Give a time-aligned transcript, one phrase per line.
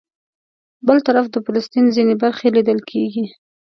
[0.87, 3.25] بل طرف د فلسطین ځینې برخې لیدل کېږي.